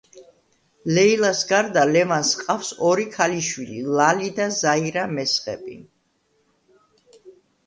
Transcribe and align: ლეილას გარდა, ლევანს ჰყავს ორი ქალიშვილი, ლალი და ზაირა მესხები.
ლეილას 0.93 1.41
გარდა, 1.51 1.83
ლევანს 1.91 2.31
ჰყავს 2.39 2.71
ორი 2.87 3.05
ქალიშვილი, 3.17 3.77
ლალი 3.99 4.31
და 4.41 4.49
ზაირა 4.63 5.05
მესხები. 5.13 5.77